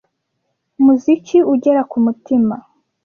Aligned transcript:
muziki 0.83 1.37
ugera 1.53 1.81
kumutima. 1.91 2.55